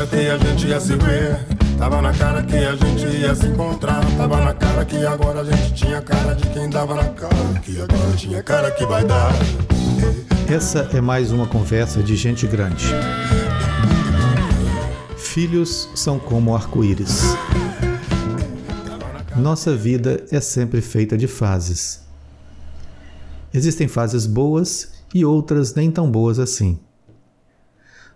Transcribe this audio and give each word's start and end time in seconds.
cara 0.00 0.06
que 0.06 0.28
a 0.28 0.38
gente 0.38 0.66
ia 0.66 0.80
se 0.80 0.96
ver. 0.96 1.46
Tava 1.76 2.00
na 2.00 2.12
cara 2.12 2.42
que 2.42 2.56
a 2.56 2.74
gente 2.74 3.06
ia 3.06 3.34
se 3.34 3.46
encontrar. 3.46 4.00
Tava 4.16 4.40
na 4.40 4.54
cara 4.54 4.84
que 4.84 5.04
agora 5.04 5.40
a 5.40 5.44
gente 5.44 5.74
tinha 5.74 6.00
cara 6.00 6.34
de 6.34 6.48
quem 6.48 6.70
dava 6.70 6.94
na 6.94 7.08
cara. 7.08 7.60
Que 7.62 7.80
agora 7.80 8.16
tinha 8.16 8.42
cara 8.42 8.70
que 8.70 8.86
vai 8.86 9.04
dar. 9.04 9.32
Essa 10.48 10.88
é 10.94 11.00
mais 11.00 11.32
uma 11.32 11.46
conversa 11.46 12.02
de 12.02 12.16
gente 12.16 12.46
grande. 12.46 12.86
Filhos 15.16 15.88
são 15.94 16.18
como 16.18 16.54
arco-íris. 16.54 17.36
Nossa 19.36 19.76
vida 19.76 20.24
é 20.30 20.40
sempre 20.40 20.80
feita 20.80 21.16
de 21.16 21.26
fases. 21.26 22.02
Existem 23.52 23.86
fases 23.88 24.26
boas 24.26 24.92
e 25.14 25.24
outras 25.24 25.74
nem 25.74 25.90
tão 25.90 26.10
boas 26.10 26.38
assim. 26.38 26.78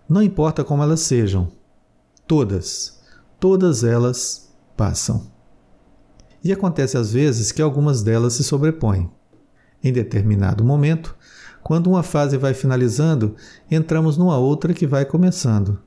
Não 0.07 0.21
importa 0.21 0.63
como 0.63 0.83
elas 0.83 0.99
sejam, 0.99 1.51
todas, 2.27 3.01
todas 3.39 3.83
elas 3.83 4.53
passam. 4.75 5.31
E 6.43 6.51
acontece 6.51 6.97
às 6.97 7.11
vezes 7.11 7.51
que 7.51 7.61
algumas 7.61 8.03
delas 8.03 8.33
se 8.33 8.43
sobrepõem. 8.43 9.09
Em 9.83 9.91
determinado 9.91 10.63
momento, 10.63 11.15
quando 11.63 11.87
uma 11.87 12.03
fase 12.03 12.37
vai 12.37 12.53
finalizando, 12.53 13.35
entramos 13.69 14.17
numa 14.17 14.37
outra 14.37 14.73
que 14.73 14.85
vai 14.85 15.05
começando. 15.05 15.79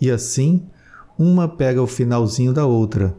E 0.00 0.10
assim, 0.10 0.66
uma 1.18 1.48
pega 1.48 1.82
o 1.82 1.86
finalzinho 1.86 2.52
da 2.52 2.66
outra, 2.66 3.16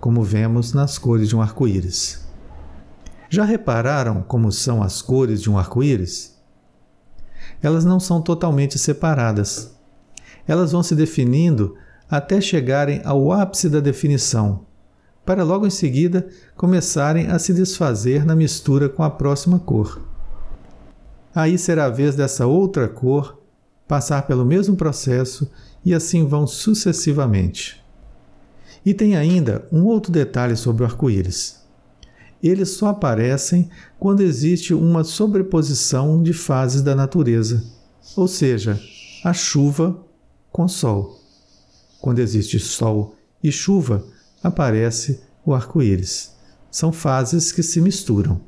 como 0.00 0.22
vemos 0.22 0.72
nas 0.72 0.98
cores 0.98 1.28
de 1.28 1.36
um 1.36 1.42
arco-íris. 1.42 2.26
Já 3.28 3.44
repararam 3.44 4.22
como 4.22 4.50
são 4.52 4.82
as 4.82 5.00
cores 5.00 5.40
de 5.40 5.48
um 5.48 5.56
arco-íris? 5.56 6.36
Elas 7.62 7.84
não 7.84 8.00
são 8.00 8.20
totalmente 8.20 8.78
separadas. 8.78 9.76
Elas 10.46 10.72
vão 10.72 10.82
se 10.82 10.94
definindo 10.94 11.76
até 12.12 12.42
chegarem 12.42 13.00
ao 13.06 13.32
ápice 13.32 13.70
da 13.70 13.80
definição, 13.80 14.66
para 15.24 15.42
logo 15.42 15.66
em 15.66 15.70
seguida 15.70 16.28
começarem 16.54 17.28
a 17.28 17.38
se 17.38 17.54
desfazer 17.54 18.26
na 18.26 18.36
mistura 18.36 18.86
com 18.86 19.02
a 19.02 19.08
próxima 19.08 19.58
cor. 19.58 19.98
Aí 21.34 21.56
será 21.56 21.86
a 21.86 21.88
vez 21.88 22.14
dessa 22.14 22.46
outra 22.46 22.86
cor 22.86 23.40
passar 23.88 24.26
pelo 24.26 24.44
mesmo 24.44 24.76
processo 24.76 25.50
e 25.82 25.94
assim 25.94 26.26
vão 26.26 26.46
sucessivamente. 26.46 27.82
E 28.84 28.92
tem 28.92 29.16
ainda 29.16 29.66
um 29.72 29.86
outro 29.86 30.12
detalhe 30.12 30.54
sobre 30.54 30.82
o 30.82 30.86
arco-íris. 30.86 31.62
Eles 32.42 32.72
só 32.72 32.88
aparecem 32.88 33.70
quando 33.98 34.20
existe 34.20 34.74
uma 34.74 35.02
sobreposição 35.02 36.22
de 36.22 36.34
fases 36.34 36.82
da 36.82 36.94
natureza, 36.94 37.64
ou 38.14 38.28
seja, 38.28 38.78
a 39.24 39.32
chuva 39.32 39.98
com 40.50 40.68
sol. 40.68 41.21
Quando 42.02 42.18
existe 42.18 42.58
sol 42.58 43.14
e 43.40 43.52
chuva, 43.52 44.04
aparece 44.42 45.22
o 45.46 45.54
arco-íris. 45.54 46.36
São 46.68 46.90
fases 46.90 47.52
que 47.52 47.62
se 47.62 47.80
misturam. 47.80 48.40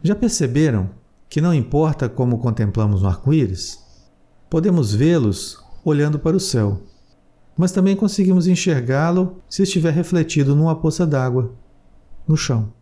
Já 0.00 0.14
perceberam 0.14 0.90
que 1.28 1.40
não 1.40 1.52
importa 1.52 2.08
como 2.08 2.38
contemplamos 2.38 3.02
o 3.02 3.08
arco-íris? 3.08 3.80
Podemos 4.48 4.94
vê-los 4.94 5.58
olhando 5.84 6.16
para 6.16 6.36
o 6.36 6.40
céu, 6.40 6.84
mas 7.56 7.72
também 7.72 7.96
conseguimos 7.96 8.46
enxergá-lo 8.46 9.42
se 9.48 9.64
estiver 9.64 9.92
refletido 9.92 10.54
numa 10.54 10.76
poça 10.76 11.04
d'água, 11.04 11.52
no 12.28 12.36
chão. 12.36 12.72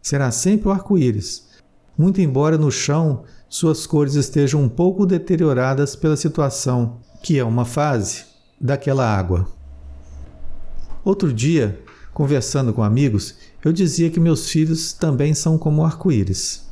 Será 0.00 0.30
sempre 0.30 0.68
o 0.68 0.72
arco-íris, 0.72 1.48
muito 1.98 2.22
embora 2.22 2.56
no 2.56 2.70
chão 2.70 3.24
suas 3.46 3.86
cores 3.86 4.14
estejam 4.14 4.62
um 4.62 4.70
pouco 4.70 5.04
deterioradas 5.04 5.94
pela 5.94 6.16
situação, 6.16 6.96
que 7.22 7.38
é 7.38 7.44
uma 7.44 7.66
fase 7.66 8.29
daquela 8.60 9.06
água. 9.06 9.48
Outro 11.02 11.32
dia, 11.32 11.82
conversando 12.12 12.74
com 12.74 12.82
amigos, 12.82 13.36
eu 13.64 13.72
dizia 13.72 14.10
que 14.10 14.20
meus 14.20 14.50
filhos 14.50 14.92
também 14.92 15.32
são 15.32 15.56
como 15.56 15.84
arco-íris. 15.84 16.68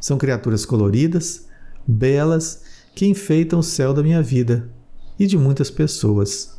São 0.00 0.18
criaturas 0.18 0.64
coloridas, 0.64 1.46
belas, 1.86 2.62
que 2.94 3.06
enfeitam 3.06 3.60
o 3.60 3.62
céu 3.62 3.94
da 3.94 4.02
minha 4.02 4.20
vida 4.20 4.68
e 5.18 5.26
de 5.26 5.38
muitas 5.38 5.70
pessoas. 5.70 6.58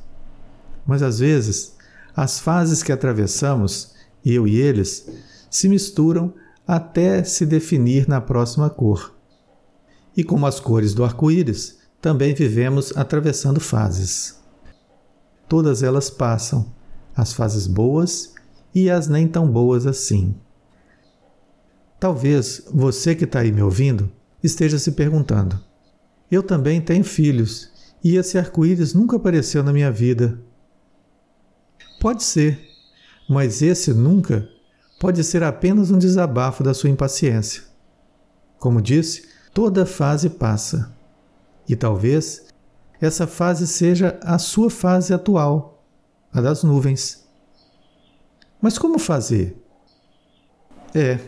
Mas 0.85 1.03
às 1.03 1.19
vezes, 1.19 1.75
as 2.15 2.39
fases 2.39 2.81
que 2.81 2.91
atravessamos, 2.91 3.93
eu 4.25 4.47
e 4.47 4.55
eles, 4.55 5.09
se 5.49 5.67
misturam 5.67 6.33
até 6.65 7.23
se 7.23 7.45
definir 7.45 8.07
na 8.07 8.21
próxima 8.21 8.69
cor. 8.69 9.13
E 10.15 10.23
como 10.23 10.45
as 10.45 10.59
cores 10.59 10.93
do 10.93 11.03
arco-íris, 11.03 11.79
também 12.01 12.33
vivemos 12.33 12.95
atravessando 12.95 13.59
fases. 13.59 14.42
Todas 15.53 15.83
elas 15.83 16.09
passam, 16.09 16.65
as 17.15 17.31
fases 17.31 17.67
boas 17.67 18.33
e 18.73 18.89
as 18.89 19.07
nem 19.07 19.27
tão 19.27 19.47
boas 19.47 19.85
assim. 19.85 20.33
Talvez 21.99 22.63
você 22.73 23.13
que 23.13 23.25
está 23.25 23.41
aí 23.41 23.51
me 23.51 23.61
ouvindo 23.61 24.11
esteja 24.43 24.79
se 24.79 24.93
perguntando: 24.93 25.59
eu 26.31 26.41
também 26.41 26.81
tenho 26.81 27.03
filhos 27.03 27.69
e 28.03 28.15
esse 28.15 28.35
arco-íris 28.35 28.95
nunca 28.95 29.17
apareceu 29.17 29.61
na 29.61 29.71
minha 29.71 29.91
vida. 29.91 30.41
Pode 32.01 32.23
ser, 32.23 32.59
mas 33.29 33.61
esse 33.61 33.93
nunca 33.93 34.49
pode 34.99 35.23
ser 35.23 35.43
apenas 35.43 35.91
um 35.91 35.99
desabafo 35.99 36.63
da 36.63 36.73
sua 36.73 36.89
impaciência. 36.89 37.61
Como 38.57 38.81
disse, 38.81 39.27
toda 39.53 39.85
fase 39.85 40.31
passa. 40.31 40.91
E 41.69 41.75
talvez 41.75 42.52
essa 43.01 43.27
fase 43.27 43.67
seja 43.67 44.17
a 44.21 44.37
sua 44.37 44.69
fase 44.69 45.13
atual, 45.13 45.83
a 46.31 46.41
das 46.41 46.63
nuvens. 46.63 47.23
Mas 48.61 48.77
como 48.77 48.97
fazer? 48.97 49.61
É, 50.95 51.19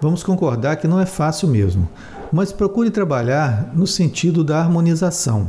vamos 0.00 0.22
concordar 0.22 0.76
que 0.76 0.86
não 0.86 1.00
é 1.00 1.06
fácil 1.06 1.48
mesmo, 1.48 1.88
mas 2.32 2.52
procure 2.52 2.90
trabalhar 2.90 3.74
no 3.74 3.86
sentido 3.86 4.44
da 4.44 4.60
harmonização. 4.60 5.48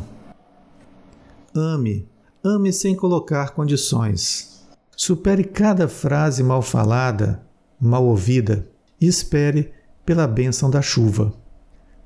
Ame, 1.54 2.10
ame 2.44 2.74
sem 2.74 2.96
colocar 2.96 3.52
condições. 3.52 4.66
Supere 4.96 5.44
cada 5.44 5.88
frase 5.88 6.42
mal 6.42 6.62
falada, 6.62 7.42
mal 7.80 8.06
ouvida 8.06 8.68
e 9.00 9.08
espere 9.08 9.74
pela 10.06 10.28
bênção 10.28 10.70
da 10.70 10.82
chuva. 10.82 11.34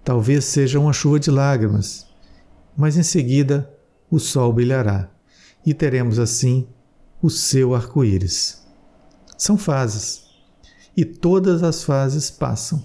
Talvez 0.03 0.46
seja 0.46 0.79
uma 0.79 0.94
chuva 0.94 1.19
de 1.19 1.29
lágrimas, 1.29 2.09
mas 2.75 2.97
em 2.97 3.03
seguida 3.03 3.72
o 4.09 4.19
sol 4.19 4.52
brilhará 4.53 5.09
e 5.66 5.74
teremos 5.74 6.19
assim 6.19 6.68
o 7.22 7.30
seu 7.30 7.75
arco-íris. 7.75 8.66
São 9.38 9.57
fases 9.57 10.30
e 10.96 11.06
todas 11.06 11.63
as 11.63 11.84
fases 11.84 12.29
passam. 12.29 12.84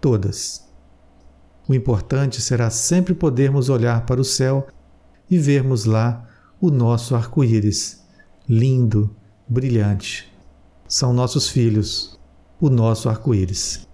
Todas. 0.00 0.66
O 1.68 1.74
importante 1.74 2.40
será 2.40 2.70
sempre 2.70 3.14
podermos 3.14 3.68
olhar 3.68 4.06
para 4.06 4.20
o 4.20 4.24
céu 4.24 4.66
e 5.30 5.38
vermos 5.38 5.84
lá 5.84 6.26
o 6.60 6.70
nosso 6.70 7.14
arco-íris, 7.14 8.02
lindo, 8.48 9.14
brilhante. 9.48 10.32
São 10.88 11.12
nossos 11.12 11.48
filhos, 11.48 12.18
o 12.60 12.68
nosso 12.68 13.08
arco-íris. 13.08 13.86